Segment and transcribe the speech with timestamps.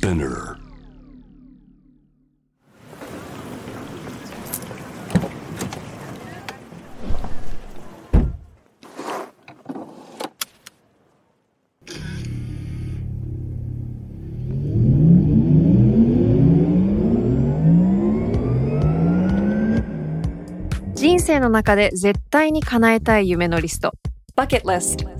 [0.00, 0.56] Spinner.
[20.94, 23.92] 人生の中で絶対に叶えたい夢のリスト
[24.34, 25.19] Bucket List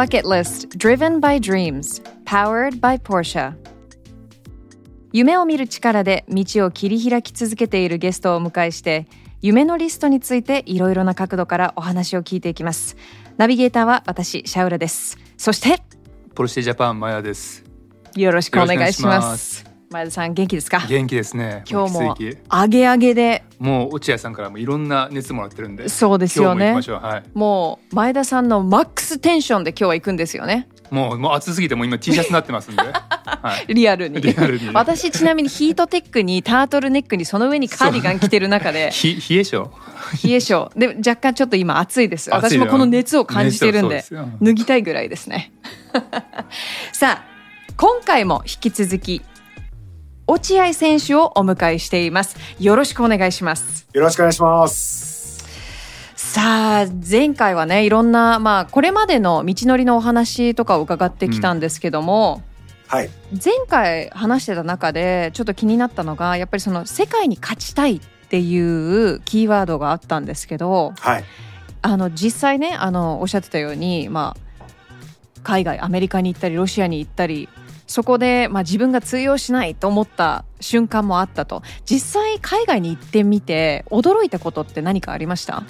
[0.00, 3.54] バケットリスト Driven by Dreams Powered by Porsche.
[5.12, 9.06] 夢を見る力で道を切り開き続けているゲストをお迎えして
[9.42, 12.96] 夢のリストについていろいろな角度からお話を聞いていきます。
[13.36, 15.18] ナビゲーターは私シャウラです。
[15.36, 15.82] そして
[16.34, 17.62] ポルシェジャパンマヤです。
[18.16, 20.86] よろしくお願いします前田さん元気ですか？
[20.88, 21.64] 元気ですね。
[21.68, 22.38] 今日ももう奇跡。
[22.48, 23.42] 上げ上げで。
[23.58, 25.88] もう落合さんからもいろんな熱もらってるんで。
[25.88, 26.76] そうですよね。
[27.34, 27.94] もう。
[27.96, 30.68] 前田さんのマックステンションで今日は行くんですよね。
[30.92, 32.82] もうもう暑すぎてもう今 T シャツになってますんで。
[32.86, 33.74] はい。
[33.74, 34.20] リアルに。
[34.20, 34.68] リアルに。
[34.72, 38.92] 私ちなみにヒートテックにタートルネックにその上にカーディガン着てる中で。
[38.92, 39.68] ひ冷え性。
[40.24, 42.30] 冷え性で若干ちょっと今暑いです。
[42.30, 44.04] 私もこの熱を感じてるんで
[44.40, 45.50] 脱ぎたいぐらいですね。
[46.92, 47.30] さあ
[47.76, 49.22] 今回も引き続き
[50.30, 55.44] 落合選手をお迎えしていますよろしくお願いしますよろしくお願いします。
[56.14, 62.42] さあ前回はねいろんなまあこれまでの道のりのお話とかを伺ってきたんですけども、
[62.86, 63.10] はい。
[63.32, 71.24] 前回話してた中でちょっと気になったのがやっぱりその世界に勝ちたいっていうキーワードがあったんですけどはい。
[71.82, 74.64] あの実際ねあのおっしゃってたように、まあ、
[75.42, 77.48] 海外アメリカに行ったりロシアに行ったり
[77.90, 81.62] そこで、まあ、自分が通用しないと思った瞬間もあったと。
[81.84, 85.64] 実際海外に行ってみて驚いたことって何かありました？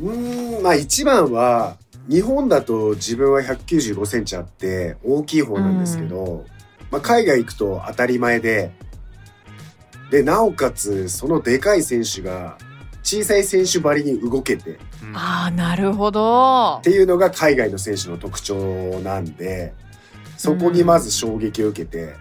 [0.00, 1.76] うーん、まあ一番は、
[2.08, 6.44] 日本だと自分は195センチあって大きい方なんですけど、
[6.90, 8.72] まあ海外行くと当たり前で、
[10.10, 12.58] で、なおかつそのでかい選手が
[13.04, 14.70] 小さい選手ばりに動けて。
[14.70, 16.80] っうんああなるほど。
[16.82, 19.74] ていうのが海外の選手の特徴なんで、
[20.44, 22.14] そこにまず衝撃を受けて、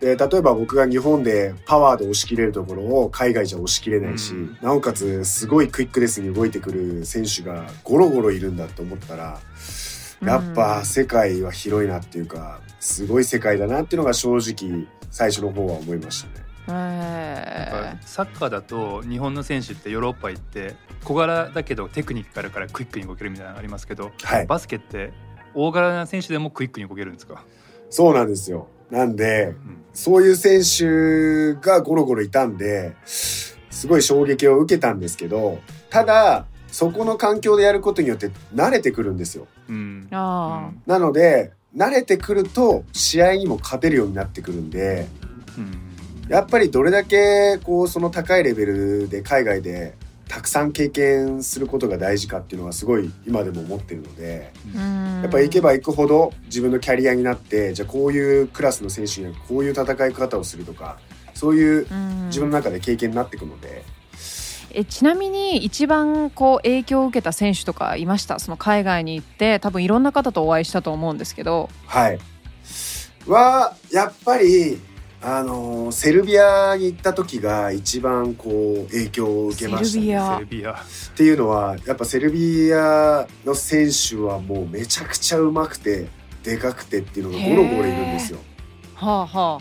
[0.00, 9.38] で、例えば僕が日本でパワーで押し切れるところを海外じゃ押し切れないし、うんなおかつすごいクイックレスに動いてくる選手がゴロゴロいるんだと思ったら、
[10.22, 16.34] やっぱ世界は広いなっていうか、すごい世界だなっていうのが正直最初の方は思いましたね。
[16.68, 24.46] やっえぱサッカーだと日本の選手ってヨーロッパ行って小柄だけどテクニックがあるからクイックに動けるみたいなのありますけど、はい。
[24.46, 25.12] バスケって
[25.54, 27.44] 大柄な選手でもクイックに動けるんですか？
[27.90, 28.68] そうなんですよ。
[28.90, 35.58] なんで、うんそういう選手がゴロゴロいたんで、すごい衝撃を受けたんですけど、
[35.90, 39.48] ただ、そこの環境でやることによって慣れてくるんですよ。
[39.68, 40.06] うん。
[40.12, 45.08] あなので、慣れてくると試合にも勝てるようになってくるんで、
[45.58, 46.28] うん。
[46.28, 49.96] やっぱりどれだけこうその高いレベルで海外で
[50.30, 55.22] たくさん経験することが大事かっていうのはすごい今でも思ってるので、うん。
[55.22, 60.98] やっぱ行けば行くほど自分のキャリアになって、じゃあこういうクラスの選手にはこういう戦い方をするとか、
[61.34, 62.26] そういううん。
[62.28, 63.84] 自分の中で経験になっていくので、
[64.72, 68.38] えちなみに一番こう影響を受けた選手とかいました？
[68.38, 71.68] その海外に行って多分いろんな方とお会いしたと思うんですけど。
[71.86, 72.20] はい。
[73.26, 74.80] は、やっぱり、
[75.22, 80.72] あのーセルビアに行った時が一番こう影響を受けました、セルビアセルビア。
[80.72, 80.76] っ
[81.16, 86.08] ていうのは、やっぱセルビアの選手はもうめちゃくちゃうまくて、
[86.42, 88.38] でかくてっていうのがゴロゴロいるんですよ。
[88.94, 89.60] はあは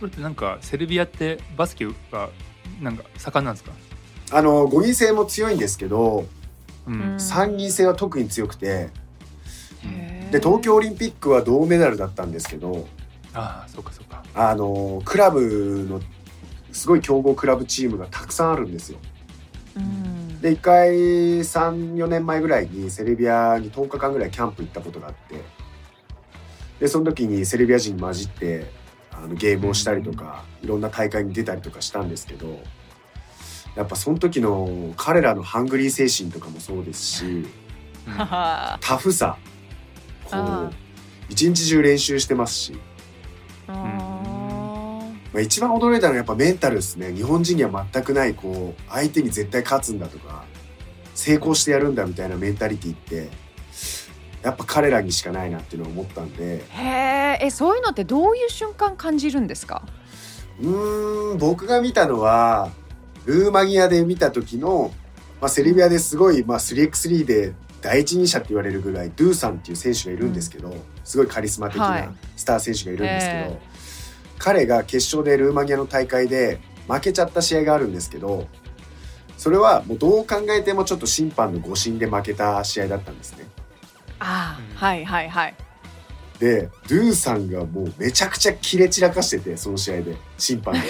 [0.00, 2.30] それってなんかセルビアってバスケが
[2.80, 3.72] なんか盛んなんですか？
[4.32, 6.26] あの、5人制も強いんですけど、
[6.86, 7.16] ううんん。
[7.16, 8.90] 3人制は特に強くて、
[9.84, 12.88] あで、東京オリンピックは銅メダルだったんですけど、
[13.38, 14.22] ああ、そうかそうか。
[14.34, 16.00] あの、クラブの、
[16.72, 18.98] すごい強豪クラブチームがたくさんあるんですよ。
[19.76, 20.40] うん。
[20.40, 20.90] で、一回、
[21.40, 25.42] 3、4年前ぐらいにセルビアに10日間ぐらいキャンプ行ったことがあって、
[26.80, 28.70] で、その時にセルビア人に混じって、
[29.10, 32.60] あのゲームをしたりとか、いろんな大会に出たりとかしたんですけど、
[33.74, 37.46] やっぱその時の彼らのハングリー精神とかもそうですし、
[38.80, 39.36] タフさ
[40.24, 40.74] こあう
[41.28, 42.97] 一日中練習してますし、あ
[43.72, 45.00] ま
[45.36, 47.12] あ、一番驚いたのはやっぱメンタルですね。
[47.12, 50.44] 日本人には全くないこう相手に絶対勝つんだとか
[51.14, 53.28] 成功してやるんだみたいなメンタリティって
[54.42, 56.64] やっぱ彼らにしかないなっていうのを思ったんで。
[56.70, 59.82] へええそういうのってどういう瞬間感じるんですか？
[60.60, 62.70] うーん僕が見たのは
[63.26, 64.92] ルーマニアで見た時の、
[65.40, 72.08] まあ、セルビアですごい、まあ、3x3 で第一人者って言われるぐらいドゥーさんっていう選手がいるんですけど、すごいカリスマ的はない。
[72.36, 73.60] スター選手がいるんですけど、え
[74.38, 78.46] 彼が決勝でルーマニアの大会で負けちゃった試合があるんですけど
[79.36, 83.46] それはもうどう考えてもちょっと審判の誤審で負けた試合だったんですね。
[84.20, 85.54] あはいはいはい
[86.38, 90.16] でドゥーさんがもうめちゃくちゃキレ散らかしててその試合で。
[90.38, 90.80] 審判で。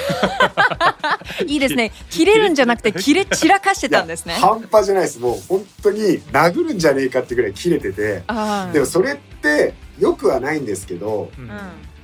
[1.46, 1.92] いいですね。
[2.10, 4.34] 切れるんじゃなくて切れ散らかしてたんですね。
[4.34, 5.18] 半端じゃないです。
[5.18, 8.22] もう本当に殴るんじゃねえかってぐらい切れてて。
[8.72, 11.50] でもそれってよくはないんですけどうんうん。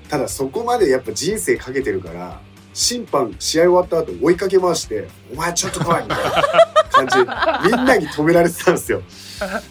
[0.09, 2.41] ただそこまでやっぱ人生かけてるから
[2.75, 6.33] 審判試合終わった後追いかけ回して「お前ちょっと来い」みたいな
[6.91, 9.03] 感じでみんなに止められてたんですよ。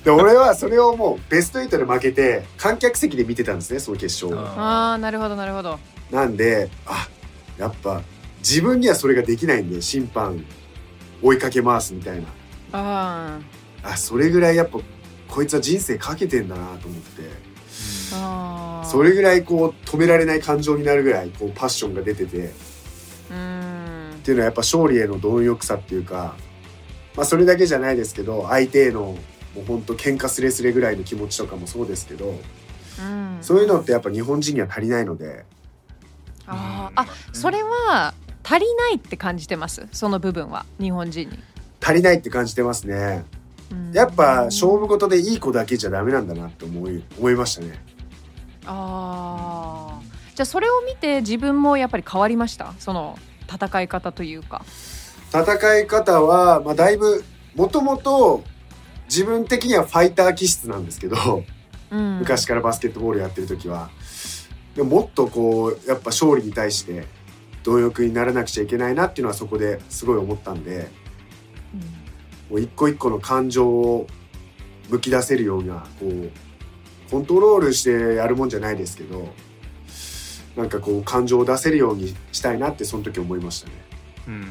[0.04, 4.48] で俺はそれをもうベスト8で負けて観客席で見てたんですねその決勝を。
[4.58, 5.80] ああなるほどなるほど。
[6.12, 7.08] なんであ
[7.60, 8.02] やっぱ
[8.40, 10.46] 自分にはそれができないんで審判
[11.22, 12.24] 追いかけ回すみたいな。
[12.72, 13.40] あ
[13.84, 14.80] あそれぐらいやっぱ
[15.28, 17.54] こいつは人生かけてんだなと思って。
[18.86, 22.52] それぐらいこう止められない感情になるぐらいこうパッションが出てて
[23.32, 23.34] っう
[24.18, 24.20] ん。
[24.24, 26.36] ていうのはやっぱ勝利への貪欲さっていうか、
[27.16, 29.18] まあ、それだけじゃないですけど相手へのも
[29.62, 32.34] うほんと喧嘩すれすれぐらいの気持ちとかもそうですけど
[33.00, 33.38] うん。
[33.42, 35.46] そういうのってやっぱ日本人には足りないので。
[36.48, 37.02] あー。
[37.02, 39.88] あそれは足りないって感じてます？
[39.92, 41.40] その部分は日本人に、
[41.82, 43.24] 足りないって感じてますね。
[43.72, 43.92] うん。
[43.94, 47.82] やっぱ勝負事でいい子だけじゃダメなんだなって思い思いましたね。
[48.66, 49.93] ああ
[50.36, 52.74] じゃあそれを見て自分もやっぱり変わりました？
[52.80, 53.18] その
[53.52, 54.64] 戦い方というか。
[55.32, 57.24] 戦い方は、まあ、だいぶ
[57.56, 58.44] もともと
[59.06, 61.44] 自分的にはファイター気質なんですけど、
[61.92, 62.20] うん。
[62.20, 63.90] 昔からバスケットボールやってる時は。
[64.76, 67.06] でももっとこうやっぱ勝利に対して
[67.64, 70.90] 貪欲にならなくちゃいけないなっていうのはそこですごい思ったんで
[72.50, 74.08] もう一個一個の感情を
[74.90, 76.32] むき出せるようなこう
[77.12, 79.30] コントロールしてやるもんじゃないですけど
[80.56, 83.74] なんかこう感情を出せるようにしたいなってその時思いましたね。
[84.28, 84.34] うん。
[84.34, 84.44] うん。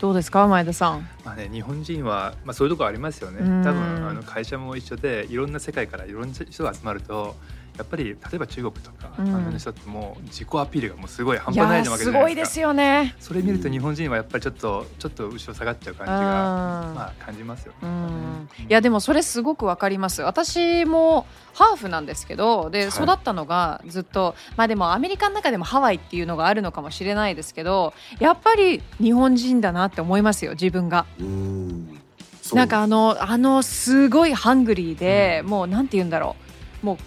[0.00, 1.08] どうですか前田さん？
[1.24, 3.38] まあね、日本人は、まあ、そういうとこありますよね。
[3.40, 3.64] うん。
[3.64, 7.34] 多分あの会社も一緒でいろんな世界からいろんな人が集まると
[7.78, 9.34] やっぱり例えば中国とか、うん。
[9.34, 12.18] あの人ってもう自己アピールがもうすごい半端ないわけじゃないですか。
[12.20, 13.14] ごいですよね。
[13.20, 17.78] それ見ると日本人はやっぱりちょっとちょっと後ろ下がっちゃう感じが、ままあ感じますよね。
[17.82, 18.48] うん。
[18.68, 20.22] いやでもそれすごくわかります。
[20.22, 22.88] 私もハーフなんですけどではい。
[22.88, 31.06] 育ったのがずっと、まあでもアメリカの中でもハワイっていうのがあるのかもしれないですけどやっぱり日本人だなって思いますよ自分が。
[32.52, 35.50] なんかあのあのすごいハングリーで、うん。
[35.50, 36.36] もうなんて言うんだろ
[36.82, 36.86] う。
[36.86, 36.98] もう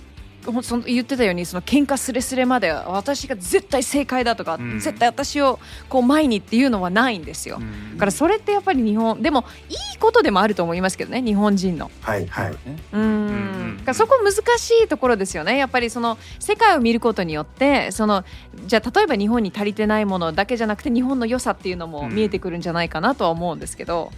[0.64, 4.80] その言ってたようにその喧嘩すれすれまで私が絶対正解だとか、うん。
[4.80, 5.60] 絶対私を
[5.90, 7.58] こう前にっていうのはないんですよ。
[7.60, 7.94] うん。
[7.94, 11.92] だからそれってやっぱり日本でもいいことでもあると思いますけどね日本人の。
[12.02, 12.52] はいはい。
[12.52, 12.58] ね。
[12.94, 13.02] うん。
[13.02, 15.58] うんだからそこ難しいところですよね。
[15.58, 18.24] やっぱりその世界を見ることによってその
[18.66, 24.12] じゃあ例えば日本に足りてないものだけじゃなくて日本の良さっていうのも見えてくるんじゃないかなとは思うんですけど。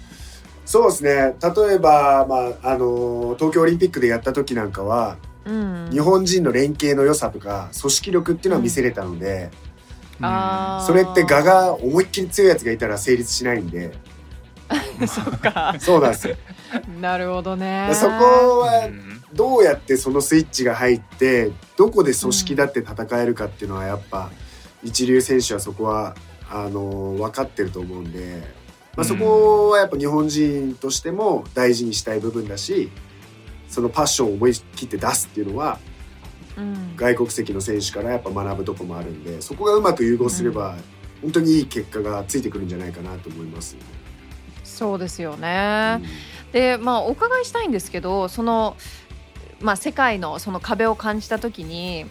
[0.65, 1.35] そうですね。
[1.41, 5.89] 例えば、まあ、あの東京オリンピックでやった時なんかはうん。
[5.91, 9.51] 日本人の連携の良さとか組織力っていうのは見せれたので、
[10.21, 10.85] あー。
[10.85, 13.93] それって我が思いっきり強いやつがいたら成立しないんで。
[15.07, 15.75] そっか。
[15.79, 16.35] そうなんですよ。
[16.99, 17.89] なるほどね。
[17.93, 18.59] そこうん。
[18.59, 24.31] はどうやってそのスイッチが入ってどこで組織だって戦えるかっていうのはやっぱ
[24.83, 26.15] 一流選手はそこは
[26.49, 28.43] あの分かってると思うんで、
[28.95, 32.91] まあ、そこはやっぱ日本人としても大事にしたい部分だし
[33.73, 35.79] そのパッションを思い切って出すっていうのは
[36.55, 36.95] うん。
[36.95, 40.75] 外国籍の選手からやっぱ学ぶとこもあるんでそこがうまく融合すれば
[41.21, 43.77] 本当にいい結果がついてくるんじゃないかなと思います、
[44.63, 46.01] そうですよね。
[46.01, 46.51] うん。
[46.51, 48.77] でまあお伺いしたいんですけどその、
[49.61, 52.05] まあ、世界のその壁を感じた時に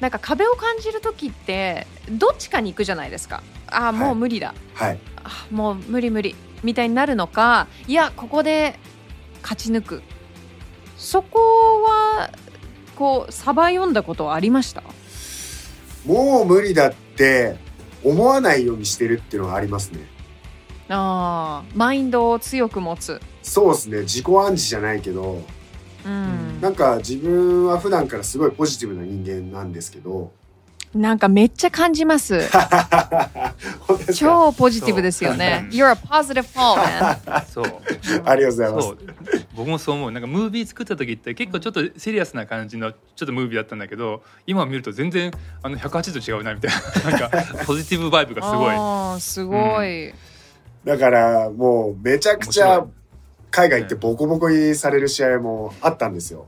[0.00, 3.42] なんか壁を感じる時ってどっちかに行くじゃないですか。
[3.66, 4.98] ああもう無理だ、はい。
[5.24, 6.34] あもう無理無理。
[6.62, 8.78] みたいになるのかいやここで
[9.42, 10.02] 勝ち抜く
[11.02, 11.38] そこ
[11.82, 12.30] は
[12.96, 14.84] こうサバ読んだことはありました？
[16.06, 17.56] もう無理だって
[18.04, 20.00] 思わないようにしてるっていうのはありますね。
[20.88, 23.20] あーマインドを強く持つ。
[23.42, 23.98] そうですね。
[24.02, 25.42] 自己暗示じゃないけど
[26.06, 26.60] うん。
[26.60, 30.32] なんか自分は普段からすごいポジティブな人間なんですけど
[30.94, 32.48] なんかめっちゃ感じます。
[34.14, 35.66] 超ポジティブですよね。
[35.70, 37.44] You're a positive Paul, man.
[37.48, 37.64] そう。
[38.24, 38.88] ありがとうございます。
[39.54, 40.10] 僕もそう思う。
[40.10, 45.32] なんかムービー作った時って結構ちょっとシリアスな感じのちょっとムービーだったんだけど今見ると全然
[45.62, 46.70] あの180度違うなみたい
[47.04, 47.10] な。
[47.10, 48.70] なんかポジティブバイブがすごい。
[48.70, 50.12] あーすごい。
[50.84, 52.84] だからもうめちゃくちゃ
[53.50, 56.46] 海外行ってボコボコにされる試合もあったんですよ。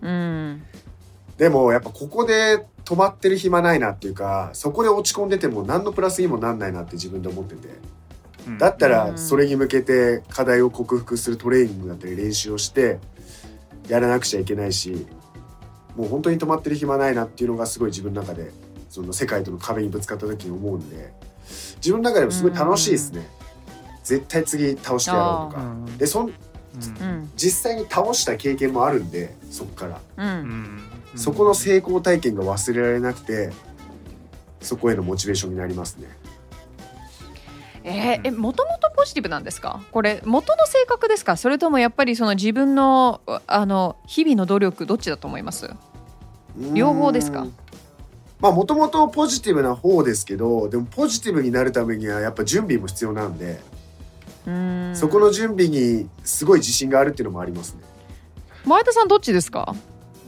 [0.00, 0.62] うん。
[1.38, 7.68] でもやっぱここで止まってる暇ないなっていうかそこで落ち込んでても何のプラスにもなんないなって自分で思ってて。
[8.46, 8.58] うん。
[8.58, 8.92] だったうん。
[8.92, 12.98] らそれに向けて課題を克服するトレーニングだったり練習をして
[13.88, 15.06] やらなくちゃいけないし
[15.94, 18.50] もう本当に止まってる暇ないなっていうのがすごい自分の中で
[18.88, 21.12] その世界との壁にぶつかった時に思うんで
[21.76, 23.28] 自分の中でもすごい楽しいですね。
[24.02, 25.62] 絶対次倒してやろうとか。
[25.64, 25.98] うん。
[25.98, 26.32] でそんう
[27.00, 27.08] うん。
[27.22, 27.30] ん。
[27.36, 30.00] 実際に倒した経験もあるんでそこから。
[30.16, 30.22] う。
[30.22, 30.82] うんん
[31.16, 33.52] そこの成功体験が忘れられなくて
[34.60, 36.08] そこへのモチベーションになりますね。
[37.88, 39.80] えーえ、もともとポジティブなんですか？
[39.92, 41.36] これ、元の性格ですか？
[41.36, 45.70] それともやっぱりその自分の、あの、日々の努力、どっちだと思います？
[46.74, 47.46] 両方ですか？
[48.40, 53.60] まあもともとポジティブな方ですけどでもポジティブになるためにはやっぱ準備も必要なんで、
[54.46, 54.92] うん。
[54.96, 57.82] そこの準備にすごい自信があるっていうのもありますね。
[58.64, 59.76] 前田さんどっちですか？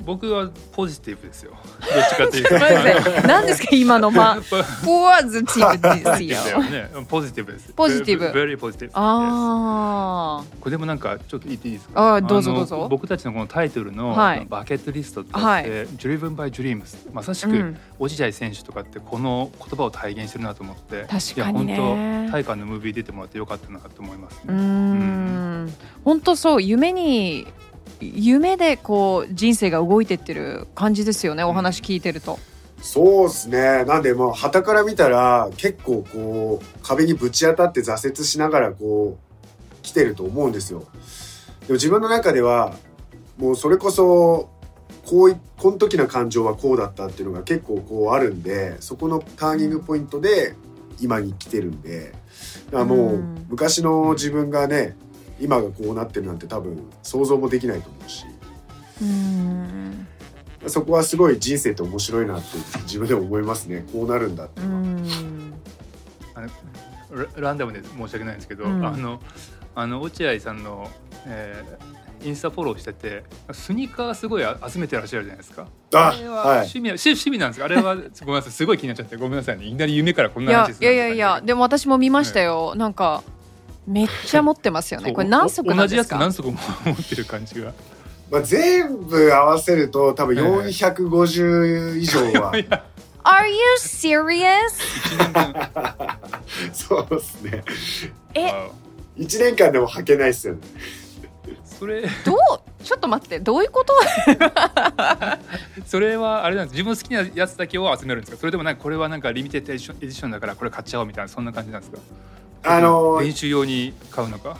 [0.04, 1.52] 僕はポジティブですよ。
[1.80, 2.54] どっちかっていうと。
[3.28, 4.42] 何ですか今のまあ、ポ
[4.84, 6.16] ポジティブですよ。
[6.16, 6.70] ジティブ。
[6.72, 7.72] だよねポジティブです。
[7.74, 8.24] ポジティブ。
[8.26, 12.14] Very positive あこれでもなんかちょっと言っていいですか？
[12.16, 12.86] あーどうぞのどうぞ。
[12.90, 14.46] 僕たちのこのタイトルのはい。
[14.48, 15.64] バケットリストってあはい。
[15.66, 17.48] Driven by Dreams まさしあ。
[17.48, 17.76] く、うん。
[17.98, 21.76] 落合選手とかってこの言葉を体現してるなと思って確かにね。
[21.76, 24.52] 本当大会のムービー出てもらってよかったなと思いますう。
[24.52, 25.72] ん。
[26.04, 27.46] 本当そう夢に
[28.00, 32.38] 夢でこう人生が動いてってる感じですよねお話聞いてると。
[32.80, 33.84] そうですね。
[33.84, 40.80] なんでまあ旗から見たら結構こう壁にぶち当たって挫折しながらこう来てると思うんですよ。
[40.80, 42.74] でも自分の中では
[43.36, 44.50] もうそれこそ
[45.04, 50.54] こういこの時の感情はこうだったっていうのが結構こうあるんでそこのターニングポイントで
[51.00, 52.12] 今に来てるんで。
[52.66, 53.46] だからもううん。
[53.48, 54.96] 昔の自分がね
[55.40, 58.24] 今がこうなってるなんて多分想像もできないと思うし。
[59.02, 60.06] うーん。
[60.66, 63.86] そこはすごい人生って面白いなって自分でも思いますね。
[63.92, 64.60] こうなるんだって
[67.10, 68.84] ラランダムで申し訳ないんですけど、うん。
[68.84, 69.20] あの
[69.74, 70.90] あの落合さんの、
[71.26, 75.68] えーインスタフォローしててスニーカーすごいあ集めてらっしゃるじゃないですか。
[75.94, 76.34] ああれは。
[76.38, 76.56] はい。
[76.62, 77.66] 趣味は、趣趣味なんですか？
[77.66, 77.94] あれは
[78.26, 79.66] ごめんなさいすごい気になっちゃってごめんなさいね。
[79.66, 83.22] いきなり夢からこんいな話すいやいやいやでも私も見ましたよ、なんか
[83.88, 85.12] めっちゃ持ってますよね。
[85.12, 86.52] これ何足な同じやつんですか何足も
[86.84, 87.72] 持ってる感じが。
[88.30, 92.52] まあ、全部合わせると多分450以上は。
[93.24, 94.68] Are you serious?
[96.72, 97.64] そうですね。
[98.34, 98.48] え。
[98.48, 98.68] あ
[99.18, 100.60] 1年間でも履けないっすよね。
[101.64, 102.02] それ。
[102.02, 102.38] どう？
[102.84, 103.40] ちょっと待って。
[103.40, 103.94] どういうこと？
[105.86, 106.72] それはあれなんです。
[106.74, 108.38] 自分の好きなやつだけを集めるんですか？
[108.38, 111.98] それともなんかこれはなんかリミテッドエディションエディションだからこれ買っちゃおうみたいなそんな感じなんですか？
[112.62, 114.58] あの練習用に買うのか？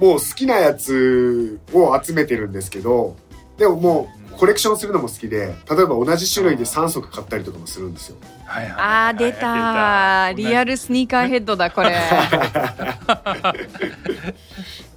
[0.00, 3.16] もう好きなやつを集めてるんですけど
[3.56, 8.16] でももうコレクションするのも好きで例えば同じ種類で3足買ったりとかもするんですよ。
[8.44, 8.80] はいはいはい。
[8.80, 11.94] あー出たリアルスニーカーヘッドだこれ。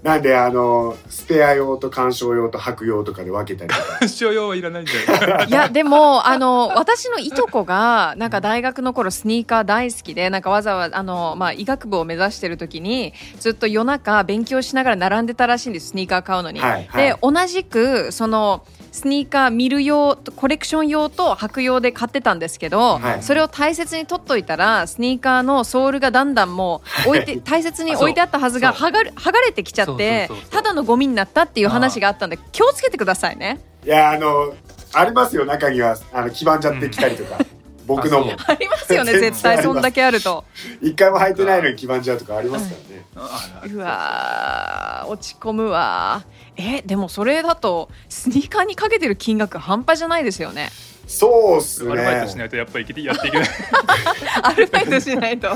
[0.04, 4.08] なんであのスペア用と鑑賞用と履く用とかで分けたりとか。
[4.08, 5.00] 所用はいらないんだよ。
[5.50, 16.60] いやでもあの私のいとこがなんか大学の頃スニーカー大好きでなんかわざわざあの、まあ、医学部を目指してる時にずっと夜中勉強しながら並んでたらしいんですスニーカー買うのに。
[16.60, 17.08] はいはい。
[17.08, 23.24] で同じくそのスニーカー見る用コレクション用と履く用で買ってたんですけど、はい。
[23.24, 33.60] それを大切に取っといたらスニーカーのソールがだんだんもう置いて大切に置いてあったはずが剥がれ剥がれてきちゃってただのゴミになったっていう話があったんで気をつけてくださいね。
[33.86, 34.54] いやあの
[34.94, 35.98] ありますよ中には。
[36.14, 37.38] あの黄ばんじゃってきたりとか、
[37.88, 38.34] 僕のも。
[38.34, 40.44] あありますよね絶対そんだけあると。
[40.82, 46.24] 一回も履いてないのに黄ばんじゃうとかありますからね、あうわー落ち込むわ。
[46.58, 50.70] えでもそれだとスニーカーにかけてる金額半端じゃないですよね。
[51.08, 51.92] そうっすね。
[51.92, 53.50] アルバイトしないとやっぱり生きてやっていけない。
[54.44, 55.48] アルバイトしないと。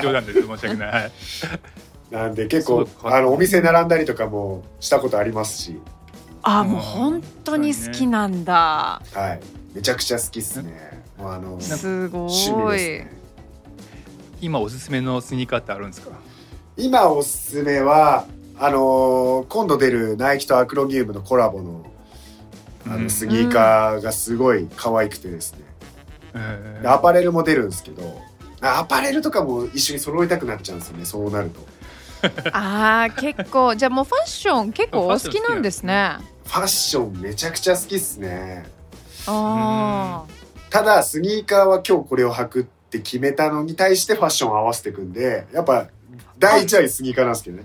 [0.00, 0.40] 冗談です。
[0.40, 0.92] 申し訳ない。
[0.92, 1.12] はい。
[2.10, 5.80] なんで結構あのお店並んだりとかもしたことありますし、
[6.42, 9.00] あもう本当に好きなんだ。
[9.12, 9.40] はい、
[9.74, 10.99] めちゃくちゃ好きっすね。
[11.22, 13.20] あのすご趣味ですいね。
[14.40, 16.10] 今おすすめのスニーカーってあるんですか？
[16.76, 18.26] 今おすすめは
[18.58, 21.84] あのー今度出るナイキとアクロニウムのコラボの
[22.88, 23.04] あうん。
[23.04, 25.58] のスニーカーがすごい可愛くてですね、
[26.34, 28.20] えでアパレルも出るんですけど
[28.62, 31.60] アパレルとかも一緒に揃えたくなっちゃうんですよねそうなると。
[32.52, 33.74] あー結構。
[33.74, 36.16] じゃあもうファッション結構お好きなんですね。
[36.46, 38.66] ファッションめちゃくちゃ好きっすね。
[39.26, 40.24] あ
[40.70, 45.88] ただスニーカーは今日これを履くって決めたのに対してファッションを合わせていくんでやっぱ
[46.38, 47.64] 第一はスニーカーなんですけどね。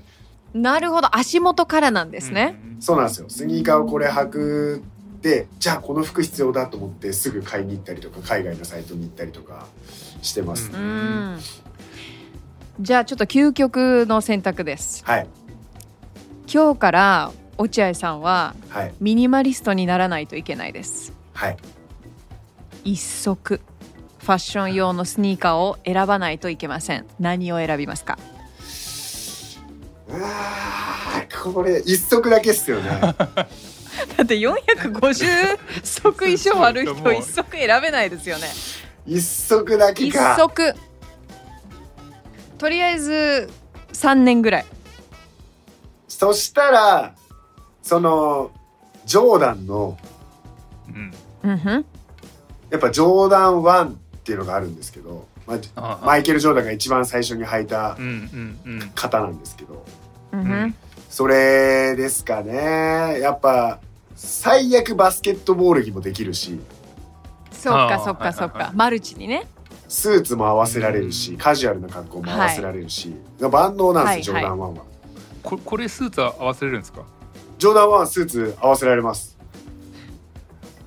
[0.53, 1.15] ーなるほど。
[1.15, 3.29] 足元からなんですね、そうなんですよ。
[3.29, 4.83] スニーカーをこれ履く
[5.21, 9.67] でじゃあこの服必要だと思ってすぐ買いに行ったりとか海外のサイトに行ったりとか
[10.21, 11.39] してます、ううん。
[12.79, 15.03] じゃあちょっと究極の選択です。
[15.05, 15.27] はい。
[16.51, 18.93] 今日から落合さんははい。
[18.99, 21.13] ミニマリストにならないといけないです。
[21.33, 21.57] はい
[22.85, 23.59] 一足
[24.19, 27.05] ファッション用のスニーカーを選ばないといけません。
[27.19, 28.17] 何を選びますか？
[30.07, 32.89] うわーこれ一足だけっすよね。
[34.17, 38.47] だって450足以上ある人一足選べないですよね。
[39.05, 40.73] 一足だけ一か足。
[42.57, 43.49] とりあえず
[43.93, 44.65] 3年ぐらい。
[46.07, 47.13] そしたら
[47.83, 48.51] その
[49.05, 49.97] ジョーダンの
[50.87, 51.13] うん。
[51.43, 51.85] うん
[52.75, 57.97] やっぱジョーダン1っていうのがあるんですけど、まあ、マイケル・ジョーダンが一番最初に履いた
[58.95, 59.85] 方なんですけど。
[60.33, 60.65] うんふうん。
[60.65, 60.75] ん
[61.09, 63.19] それですかね。
[63.21, 63.79] やっぱ
[64.15, 66.59] 最悪バスケットボールにもできるし。
[67.51, 68.63] そっかそっかそっはいはい。
[68.63, 68.71] はいか。
[68.75, 69.47] マルチにね。
[69.87, 71.37] スーツも合わせられるし、うん。
[71.37, 74.83] カジュアルな格好も合わせられるし、万能なんですよ、はいジョーダン1は。
[75.43, 77.03] ここれスーツは合わせれるんですか？
[77.59, 79.34] ジョーダン1はスーツ合わせられます。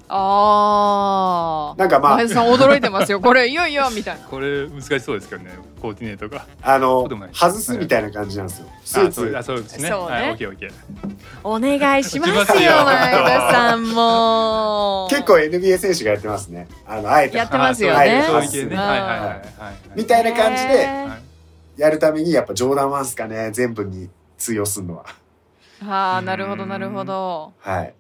[0.09, 2.17] ああなんかまあ。
[2.17, 3.21] 前田さん驚いてますよ。
[3.23, 4.27] これいよいよみたいな。
[4.27, 5.51] これ難しそうですけどね
[5.81, 6.47] コーディネートが。
[6.63, 8.67] あの外すみたいな感じなんですよ。
[8.85, 9.21] スーツ。
[9.21, 9.89] あそうあそうですね。
[9.89, 10.17] そうね。
[10.17, 10.73] はいオッケーオッケー
[11.45, 12.85] お願いしますよ。
[12.85, 15.09] 前田さんも。
[15.11, 16.69] 結構 NBA 選手がやってますね。
[16.87, 17.37] あのあえて。
[17.37, 17.97] やってますよね。
[17.97, 19.43] はいはいはいはいはいはい。
[19.95, 20.89] みたいな感じで
[21.77, 25.05] やるためにやっぱジョーダン1っすかね全部に通用するのは。
[25.87, 27.53] ああなるほどなるほど。
[27.59, 27.95] はい。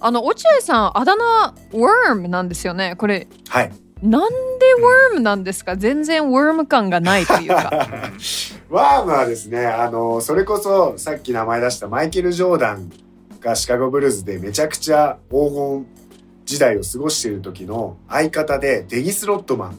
[0.00, 2.94] あの落合さんあだ名 Worm なんですよね。
[2.96, 3.72] これはい。
[4.02, 4.36] なんで
[5.16, 5.76] Worm なんですか？
[5.76, 7.70] 全然 Worm 感がないというか。
[8.70, 12.90] ワームはですねあのそれこそさっき名前出したマイケル・ジョーダン
[13.40, 15.86] がシカゴブルーズでめちゃくちゃ黄金
[16.44, 19.74] 時代を過ごしている時の相方でデニス・ロットマンっ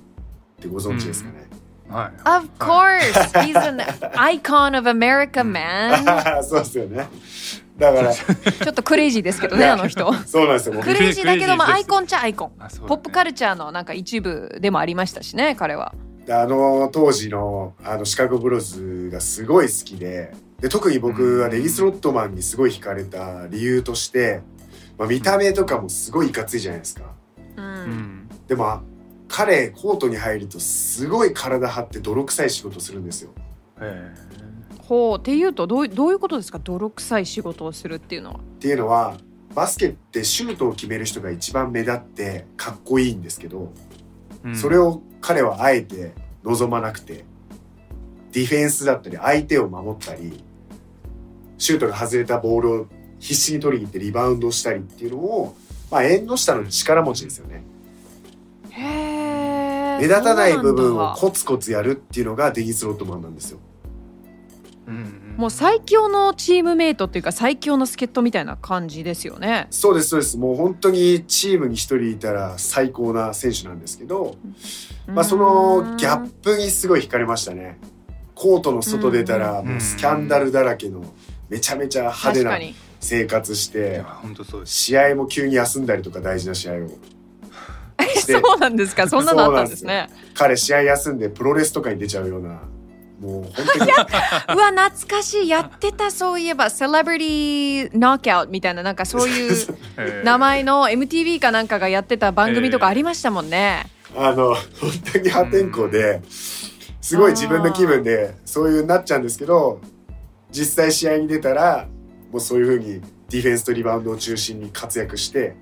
[0.62, 1.47] てご存知ですかね、
[1.89, 2.12] はい。
[2.25, 3.79] Of course he's an
[4.15, 6.03] icon of America man.
[6.43, 7.08] そうですよね
[7.79, 8.13] だから。
[8.13, 10.11] ちょっとクレイジーですけどねあの人。
[10.25, 10.79] そうなんですよ。
[10.81, 12.49] クレイジーだけどまあアイコンちゃアイコン。
[12.59, 12.67] ね。
[12.87, 15.93] ポップカルチャーのなんか一部でもありましたしね彼は。
[16.29, 20.33] あの当時のあのシカゴブルーズがすごい好きで。
[20.59, 24.41] で特に僕はデニス・ロットマンにすごい惹かれた理由として、
[24.97, 27.03] まあ、見た目とかもすごいいかついじゃないですか。
[27.55, 27.67] ううん。
[27.87, 28.81] んでも
[29.29, 33.31] 彼コートに入るとすごい体張って泥臭い仕事するんですよ。
[34.89, 36.60] へほうっていうとどうどういうことですか？
[36.60, 39.15] 泥臭い仕事をするっていうのはっていうのは
[39.54, 47.23] バスケってシュートを決める人が一番目立ってかっこいいんですけど、ーそれを彼はあえて望まなくて
[48.32, 50.43] ディフェンスだったり相手を守ったり
[51.58, 52.88] シュートが外れたボールを
[53.19, 55.56] 必死に取りに行ってリバウンドしたりっていうのを、
[55.91, 57.63] まあ、縁の下の力持ちですよね。
[59.99, 63.60] 目立たない部分をコツコツやるっていうのがデニス・ロットマンなんですよ。
[64.89, 69.67] うんもう最強のチームメイトっていうか最強の助っ人みたいな感じですよね。
[69.69, 70.38] そうですそうです。
[70.38, 74.36] もう本当にチームに一人いたら最高な選手なんですけど、
[75.08, 77.80] まあ、そのギャップにすごい惹かれましたね。
[78.36, 79.67] コートの外出たらうん。
[79.67, 81.06] もうスキャンダルだらけの
[81.47, 82.60] めちゃめちゃ派手な
[82.99, 84.73] 生活しいてや本当そうです。
[84.73, 86.89] 試合も急に休んだりとか大事な試合を。
[88.15, 89.08] してそうなんですか？
[89.08, 90.10] そんなのあったんですね。
[90.34, 92.62] 彼試合休んでプロレスとかに出ちゃうような
[93.19, 93.91] もう本当に。
[93.91, 95.49] うわ懐かしい。
[95.49, 96.69] やってたそういえば。
[96.69, 104.58] セレブリティノックアウトみたいななんかそういう名前の MTV かなんかがやってた番組とかありましたもんね、あの本
[105.13, 109.79] 当に破天荒ですごい自分の気分でそういうなっちゃうんですけど
[110.51, 111.88] 実際試合に出たら
[112.32, 115.55] もうそういうふうにディフェンスとリバウンドを中心に活躍して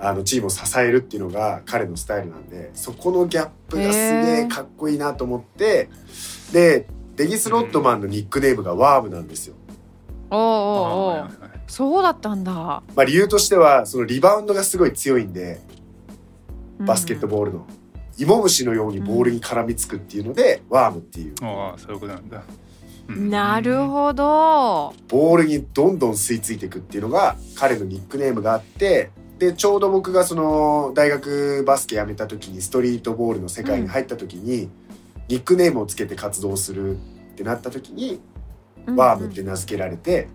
[0.00, 5.90] あのチームを支えるっていうのが彼のスタイルなんでそこのギャップがすげえかっこいいなと思って
[6.52, 9.56] でデニス・ロットマンのニックネームがワームなんですよ。
[10.30, 15.60] おうおうおうはいはいはいそうだったんだまあ、理由としてはそのリバウンドがすごい強いんで
[16.78, 17.66] バスケットボールの。
[18.18, 22.42] 芋虫のようにボールに絡みつくっていうので、ワームっていうああそういうことなんだ。
[23.08, 24.92] うんなるほど。
[25.08, 34.68] ボールにどんどん吸い付いていくっていうのが彼のニックネームがあってでちょうど僕がその大学バスケ辞めた時にストリートボールの世界に入った時に、
[35.28, 36.98] ニックネームをつけて活動するっ
[37.36, 38.20] てなった時に
[38.96, 40.28] ワームって名付けられて、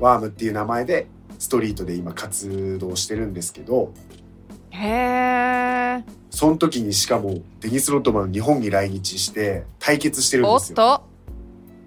[0.00, 1.06] ワームっていう名前で
[1.38, 3.92] ストリートで今活動してるんですけど
[4.70, 4.88] へ
[6.00, 6.04] え。
[6.30, 11.02] その時にしかもデニス・ロットマン日本に来日して対決してるんですよ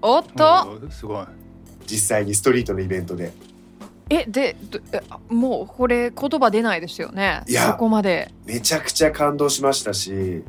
[0.01, 0.37] おっと。
[0.43, 0.91] おっと。
[0.91, 1.25] すごい。
[1.85, 3.31] 実際にストリートのイベントで
[4.13, 4.57] え、で、
[5.29, 7.43] もうこれ言葉出ないですよね。
[7.47, 8.29] いやそこまで。
[8.45, 10.43] めちゃくちゃ感動しましたし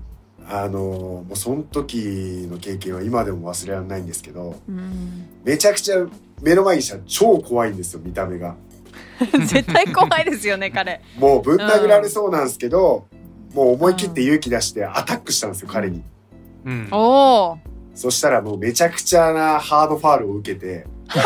[0.48, 5.28] あのもうその時の経験は今でも忘れられないんですけどうん。
[5.44, 6.04] めちゃくちゃ
[6.40, 8.56] 目の前にしたら超怖いんですよ見た目が
[9.46, 11.00] 絶対怖いですよね、彼。
[11.16, 13.06] もうぶん殴られそうなんですけど、
[13.54, 16.02] もう思い切って勇気出してアタックしたんですよ彼に
[16.64, 16.88] うん。
[16.90, 17.58] おお。
[17.94, 20.86] そしたらもうめちゃくちゃなハードファールを受けて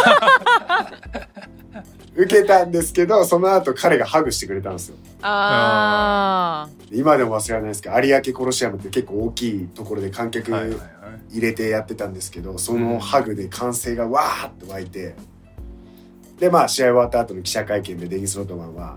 [2.16, 6.70] 受けたんですけどその後彼がハグしてくれたんですよああ。
[6.90, 10.50] 今でも忘れられないですけど有明コロシアムって結構大きいところで観客。
[11.30, 15.14] 入れてやってたんですけどそのハグで歓声がわーって湧いて
[16.38, 18.96] でまあ試合終わった後の記者会見でデニス・ロットマンは、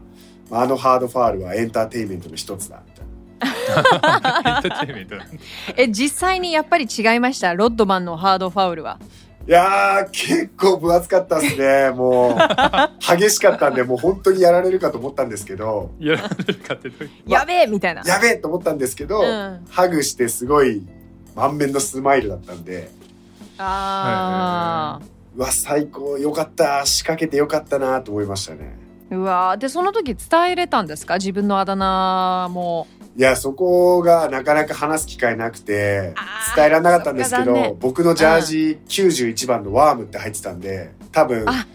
[0.49, 3.09] まあ、あのハードファールはエンターテインメントの一つだみたいな
[4.57, 5.15] エンターテインメント。
[5.75, 7.53] え、実際にやっぱり違いました？
[7.55, 8.99] ロッドマンのハードファウルは。
[9.49, 11.89] いやー結構分厚かったですね。
[11.89, 12.37] もう
[13.17, 15.89] 激しかったんでもう本当にやられるかと思ったんですけど。
[15.99, 17.09] やられるかってどういう？
[17.25, 18.03] やべえみたいな。
[18.05, 19.65] やべえと思ったんですけど、うん。
[19.67, 20.85] ハグしてすごい
[21.35, 22.91] 満面のスマイルだったんで。
[23.57, 25.05] ああ。
[25.35, 26.85] うわ最高よかった。
[26.85, 28.77] 仕掛けてよかったなと思いましたね。
[29.09, 29.57] うわー。
[29.57, 31.15] でその時伝えれたんですか？
[31.15, 32.85] 自分のあだ名も
[33.17, 36.13] いやそこがなかなか話す機会なくて
[36.55, 41.67] 伝えられなかったんですけど、僕のジャージ91番のワームって入ってたんで多分あ。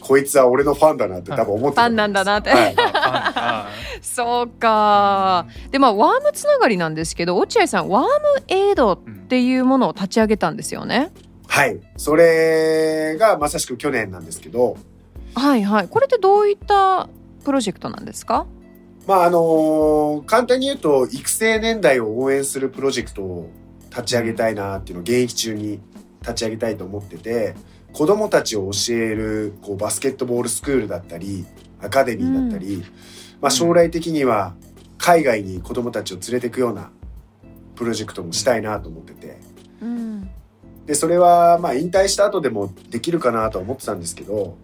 [0.00, 2.50] こいつは俺のファンだなって多分思ってたファンなんだなって。
[2.50, 2.74] はい。
[2.76, 3.70] あ
[4.02, 5.46] そうか。
[5.70, 8.08] でまあワームつながりなんですけど落合さんワーム
[8.48, 11.10] エイドっていうものを立ち上げたんですよね。
[11.46, 11.80] はい。
[11.96, 14.76] それがまさしく去年なんですけど、
[15.34, 15.88] はいはい。
[15.88, 17.08] これってどういった
[17.42, 18.46] プロジェクトなんですか？
[19.06, 23.50] まああの簡単に言うと育成年代を応援するプロジェクトを
[23.90, 25.80] 立ち上げたいなっていうのを現役中に
[26.22, 27.54] 立ち上げたいと思ってて、
[27.92, 31.44] 子供たちを教えるこうバスケットボールスクールだったり、
[31.80, 32.82] アカデミーだったり、
[33.40, 34.54] まあ将来的には
[34.98, 36.90] 海外に子供たちを連れていくような
[37.76, 39.38] プロジェクトもしたいなと思ってて。
[39.82, 40.30] うん。
[40.86, 44.56] でそれはまあ引退した後でもできるかなとは思ってたんですけど、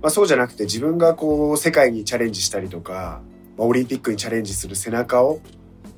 [0.00, 3.20] まあ、そうじゃなくて自分がこう世界にチャレンジしたりとか、
[3.62, 5.40] まあ、オリンピックにチャレンジする背中を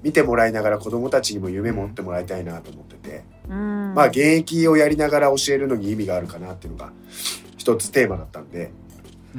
[0.02, 3.94] 見てもらいながら子どもたちにも夢持ってもらいたいなと思ってて、うん。
[3.94, 6.92] まあ現役をやりながら教えるのに意味があるかなっていうのが
[7.56, 8.70] 一つテーマだったんで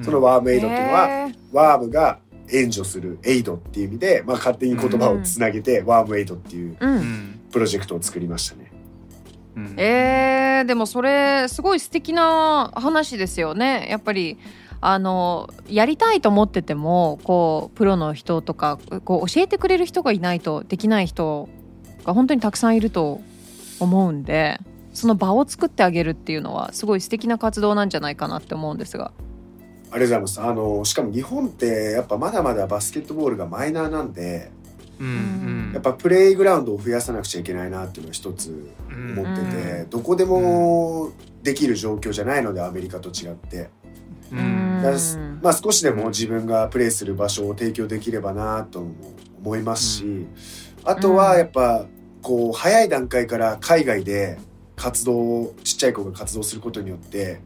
[0.04, 1.36] そのワームエイドっていうのは、へー。
[1.54, 2.20] ワームが
[2.52, 6.98] 援助するエイドっていう意味で、まあ、勝手に言葉をつなげて、ワームエイドっていうううん。
[6.98, 8.72] んプロジェクトを作りましたね。
[9.56, 9.80] うん。
[9.80, 13.88] えー、でもそれすごい素敵な話ですよね。
[13.90, 14.38] やっぱり
[14.82, 21.50] あのやりたいと思っててもこうプロの人とかこう教えてくれる人がいないとできない人
[22.04, 23.22] が本当にたくさんいると
[23.80, 24.60] 思うんで
[24.94, 29.12] その場を作ってあげるっていうのはすごい素敵な活動なんじゃないかなって思うんですが。
[29.92, 30.42] ありがとうございます。
[30.42, 34.52] あの、しかも日本ってやっぱまだまだバスケットボールがマイナーなんで、
[35.00, 41.12] うんうんやっぱプレイグラウンドを増やさなくちゃいけないなっていうのは一つ思ってて、どこでも
[41.44, 43.70] できる状況じゃないのでアメリカと違って。
[45.42, 48.96] まあ少しでも自分がプレイする場所を提供できればなとも
[49.44, 50.28] 思いますし、
[50.84, 51.86] あとはやっぱ
[52.22, 54.38] こう早い段階から海外で
[54.76, 57.42] 活動をちっちゃい子が活動することによって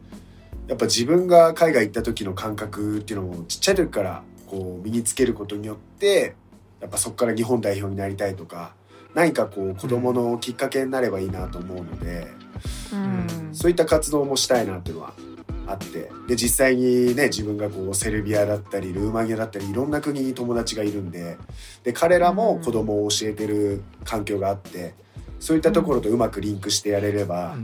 [0.68, 6.34] やっぱ自分が海外行った時の感覚っていうのをちっちゃい時からこう身につけることによって
[6.80, 8.74] やっぱそこから日本代表になりたいとか
[9.14, 12.28] 何かこう子供のきっかけになればいいなと思うので、
[12.92, 13.50] うん。
[13.52, 15.14] そういった活動もしたいなっていうのは
[15.70, 21.38] あってで実際にね自分がこうセルビアだったりルーマニアだったりいろんな国に友達がいるんで
[21.84, 24.94] で彼らも子供を教えてる環境があって
[25.38, 27.56] そういったところとうまくリンクしてやれれば、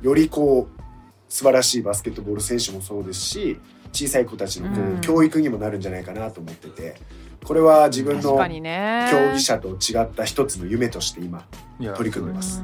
[0.00, 0.82] よりこう
[1.28, 3.60] 素晴らしいバスケットボール選手もそうですし
[3.92, 5.00] 小さい子たちのこう、うん。
[5.02, 6.96] 教育にもなるんじゃないかなと思ってて
[7.44, 11.44] これは自分の競技者と違った一つの夢として今
[11.78, 12.62] 取り組んでます。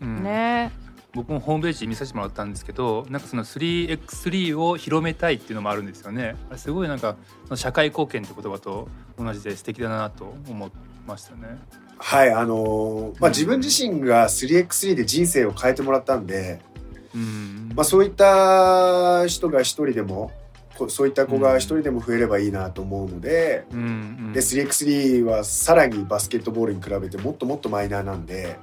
[0.00, 0.08] うん。
[0.08, 0.22] うん。
[0.22, 0.72] ね
[1.14, 10.70] 僕もホームページ見させてもらったんですけどなんかその 3x3 を広めたいっていうのもあるんですよねあれすごいなんかその社会貢献って言葉と同じで素敵だなと思っ
[11.06, 11.58] ましたね。
[11.98, 16.60] はい、あのーまあ、自分自身が 3x3 で人生を変えてもらったんで、
[17.14, 17.72] うん。
[17.74, 20.32] まあ、そういった人が一人でも、こ
[20.88, 24.32] そういった子が一人でも増えればいいなと思うので、うんうん。
[24.32, 28.58] で 3x3 はさらにバスケットボールに比べてもっともっとマイナーなんで、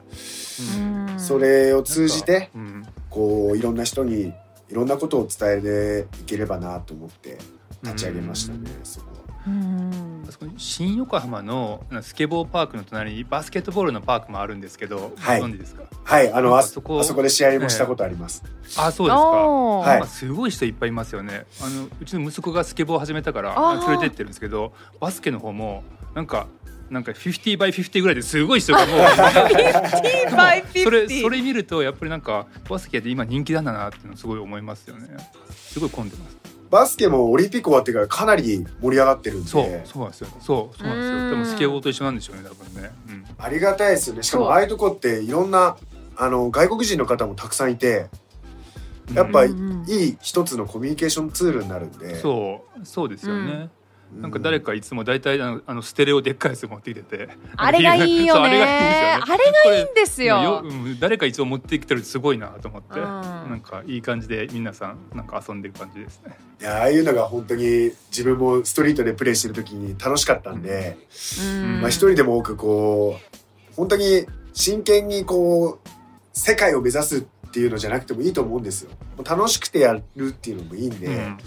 [0.77, 0.81] う
[1.15, 1.19] ん。
[1.19, 2.85] それを通じてうん。
[3.09, 4.33] こういろんな人に
[4.69, 7.37] いろんなことを伝えていければなと思って
[7.83, 9.18] 立ち上げましたね、そこは。
[9.47, 15.39] うんあそこに新横浜のスケボーパークの隣にバスケットボールのパークもあるんですけど、はい。
[15.39, 15.83] ご存知ですか？
[16.03, 18.43] はい、あのあそこあそこで試合もしたことあります。
[18.77, 19.21] あそうですか。
[19.21, 21.45] はいすごい人いっぱいいますよね。
[21.61, 23.55] あのうちの息子がスケボーを始めたから
[23.87, 26.47] 連れてってるんですけどバスケの方もなんか
[26.89, 28.97] なんか50 by 50ぐらいですごい人がもう。
[30.83, 35.07] それそれ見るとやっぱりなんかバスケって今人気なんだなっていうのすごい思いますよね。
[35.55, 36.37] すごい混んでます
[36.69, 40.27] バスケもオリンピック終わってからかなり盛り上がってるんで、そうそうなんですよ。
[40.39, 41.23] そうそうなんですうん。
[41.25, 44.23] よでもスケボーと一緒なんでしょうね多分ね、うんありがたいですよね。
[44.23, 44.45] しかそう。
[44.47, 45.77] もああいうとこっていろんな
[46.17, 48.07] あの外国人の方もたくさんいて、
[49.13, 49.49] やっぱい
[49.87, 52.15] い一つのコミュニケーションツールになるんで。
[52.19, 53.71] そうそうですよね、うん
[54.13, 57.29] なんか誰かいつも大体あのあのステレオでっかいやつ持ってきてて。
[57.55, 58.99] あれがいいよそうあれがいいんですよね。
[59.01, 60.41] ねあれがいいんですよ。
[60.41, 63.03] ようん誰かいつも持ってきてるってすごいなと思って、うん。
[63.03, 66.37] なんかいい感じで皆さんなんか遊んでる感じですね。
[66.59, 70.97] いやああいうのが本当に自分もストリートでプレーしてる時に楽しかったんで、
[71.41, 71.81] うん。
[71.81, 75.89] まあ一人でも多くこう本当に真剣にこう
[76.33, 78.91] 世界を目指すっていうのじゃなくてもいいと思うんですよ。
[79.23, 81.37] 楽しくてやるっていうのもいいんで、うん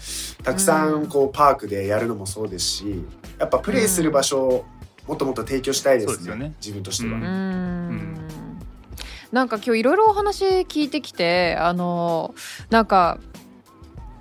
[0.43, 3.03] たくさんこうパークでやるのもそうですし、
[3.39, 4.65] やっぱプレーする場所を
[5.07, 6.13] もっともっと提供したいですね。
[6.13, 6.53] そうですよね。
[6.59, 7.13] 自分としては。
[7.13, 7.23] ううん。
[7.25, 8.27] ん。
[9.31, 12.35] なんか今日いろいろお話聞いてきてあの
[12.69, 13.19] なんか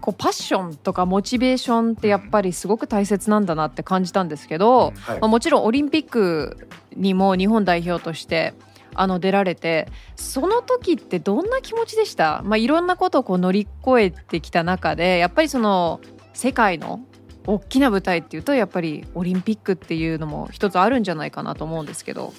[0.01, 5.21] こうパッションとかモチベーションってやっぱりすごく大切なんだなって感じたんですけど、はい。
[5.21, 8.55] まあ、もちろんオリンピックにも日本代表として
[8.95, 16.01] あの出られてその時ってどんな気持ちでした、まあ、いろんなことをこう乗り越えてきた中でやっぱりその
[16.35, 17.01] 世界の
[17.47, 22.33] 大きな舞台っていうとやっぱりオリンピックっていうのも一つあるんじゃないかなと思うんですけど。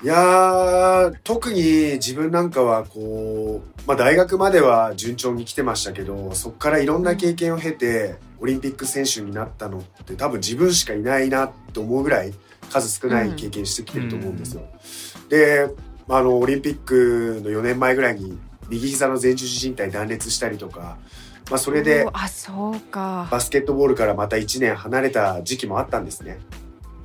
[0.00, 12.32] いやー特に自分なんかはこう、まあ、大学までは順調に来てましたけどそこからいろんな経験を経てオリンピック選手になったのって多分自分しかいないなと思うぐらい
[12.70, 14.62] 数少ない経験してきてると思うんですよ。
[14.62, 15.07] で、ま
[16.08, 18.38] あ、あのオリンピックの4年前ぐらいに
[18.68, 20.98] 右膝の前十字靭帯断裂したりとか、
[21.50, 23.28] まあ、それであそうか。
[23.30, 26.38] バスケットボールからまた1年離れた時期もあったんですね。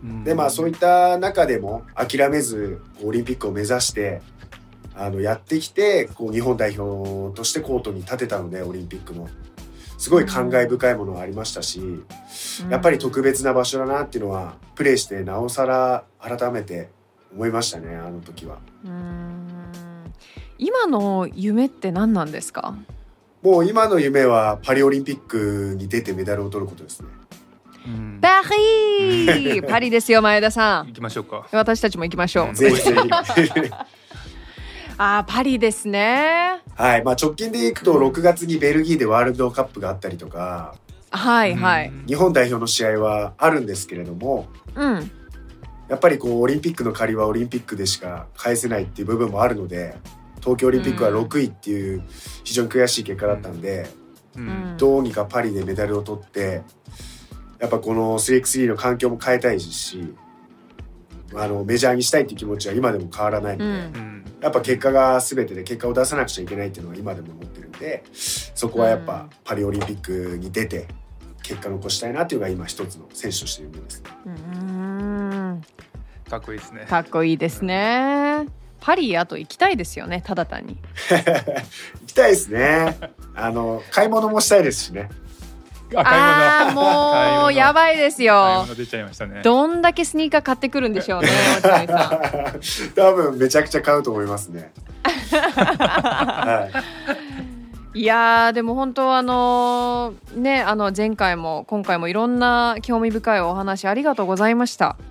[0.04, 0.24] うん。
[0.24, 4.22] でまあそういった中でも諦めずオリンピックを目指して
[4.96, 9.28] あのやってきてこう日本代表としてコートに立てたのでオリンピックの
[9.98, 11.82] すごい感慨深いものがありましたし、
[12.70, 16.90] やっぱり特別な場所だなっていうのはプレーしてなおさら改めて
[17.36, 18.58] 思いましたねあの時は。
[18.86, 19.48] うーん。
[20.58, 22.76] 今の夢って何なんですか？
[23.42, 27.08] もう今の夢はパリオリンピックに出てメダルを取ることですね。
[27.86, 28.20] うん。
[28.22, 30.88] パリ パリですよ前田さん。
[30.88, 31.48] 行きましょうか。
[31.52, 32.54] 私たちも行きましょう、うん。
[32.54, 32.98] ぜひぜひ。
[34.98, 36.62] あーパリですね。
[36.76, 40.76] はい、まあ直近でいくと6月にベルギーでワールドカップがあったりとか、
[41.10, 41.90] はいはい。
[41.90, 42.06] うん。
[42.06, 45.12] 日本代表の試合はあるんですけれども、うん
[45.94, 49.96] やっぱりこうオリンピックの借りはオリンピックでしか返せないっていう部分もあるので、
[50.40, 52.04] 東京オリンピックは6位っていう
[52.44, 53.88] 非常に悔しい結果だったんで、
[54.36, 54.48] うん。
[54.48, 54.78] うん。
[54.78, 56.64] どうにかパリでメダルを取って、
[57.60, 60.16] やっぱこの 3x3 の環境も変えたいですし、
[61.36, 63.96] あのメジャーにしたいっていう気持ちは今でも変わらないので、うん。
[63.96, 70.86] うんやっぱ結果が全てで結果を出さなくちゃいけないっていうのは今でも思ってるんでそこはやっぱパリオリンピックに出て
[71.44, 74.10] 結果残したいなっていうのが今一つの選手としての夢ですね。
[74.26, 75.33] うーん
[76.30, 76.86] かっこいいですね。
[76.90, 78.48] かっこいいですね
[78.80, 80.78] パリあと行きたいですよねただ単に
[81.10, 82.98] 行きたいですね。
[83.36, 85.10] あの買い物もしたいですしね。
[85.96, 87.74] あーもうやい。
[87.74, 89.42] ばいです買いよ物出ちゃいましたね。
[89.44, 91.30] どんだけスニーカー買ってくるんでしょうね
[92.96, 94.72] 多分めちゃくちゃ買うと思いますね。
[95.34, 96.70] は
[97.96, 105.04] いやーでも本当あのねあの前回も今回もいろんな興味深いお話ありがとうございましたい、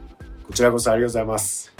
[0.52, 1.72] こちらこそありがとうございます。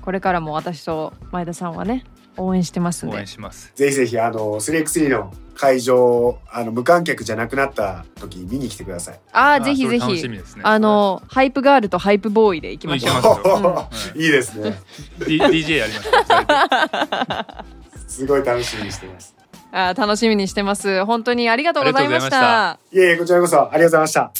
[0.00, 2.04] これからも私と前田さんはね
[2.36, 3.72] 応援してますん応で援します。
[3.74, 9.18] ぜひぜひあの 3x3 の会場あの無観客じゃなくなった時見に来てください。
[9.32, 14.78] ああーぜひぜひねあのハイプガールとハイプボーイで行きましょういいですね。
[15.26, 17.64] D- DJ やりました。
[18.06, 19.34] すごい楽しみにしてます。
[19.72, 24.30] あー楽しみにしてます本当にありがとうございましあたいえいえこちらこそありがとうございました。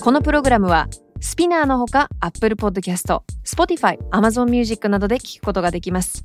[0.00, 0.86] このプログラムは
[1.20, 6.24] スピナーのほか Apple Podcast、Spotify、Amazon Music などで聞くことができます。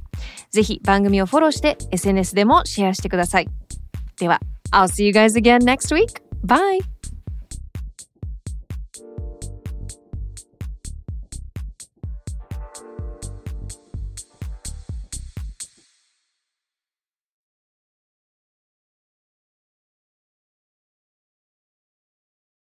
[0.52, 3.48] ぜひ番組をフォローして SNS でもシェアしてください。
[4.20, 4.40] では、
[4.72, 6.22] I'll see you guys again next week.
[6.46, 7.01] Bye!